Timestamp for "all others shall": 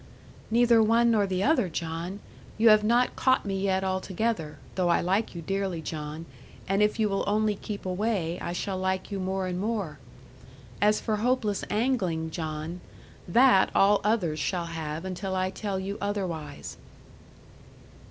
13.75-14.65